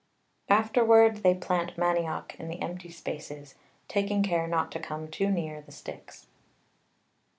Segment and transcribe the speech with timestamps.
[0.49, 3.53] Afterwards they plant Manioc in the empty Spaces,
[3.87, 6.25] taking care not to come too near the Sticks.